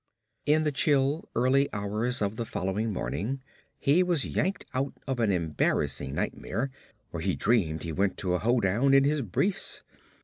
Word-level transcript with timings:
In 0.47 0.63
the 0.63 0.71
chill, 0.71 1.29
early 1.35 1.69
hours 1.71 2.23
of 2.23 2.35
the 2.35 2.43
following 2.43 2.91
morning 2.91 3.43
he 3.77 4.01
was 4.01 4.25
yanked 4.25 4.65
out 4.73 4.93
of 5.05 5.19
an 5.19 5.31
embarrassing 5.31 6.15
nightmare 6.15 6.71
where 7.11 7.21
he 7.21 7.35
dreamed 7.35 7.83
he 7.83 7.91
went 7.91 8.17
to 8.17 8.33
a 8.33 8.39
hoedown 8.39 8.95
in 8.95 9.03
his 9.03 9.21
briefs. 9.21 9.83